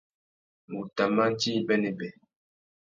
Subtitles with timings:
[0.69, 2.09] Ngu tà mà djï bênêbê.